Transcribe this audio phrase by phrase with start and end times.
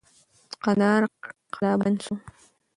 [0.63, 1.03] کندهار
[1.53, 2.13] قلابند سو.